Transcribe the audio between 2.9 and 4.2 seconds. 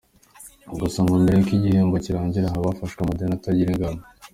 amadeni atagira ingano.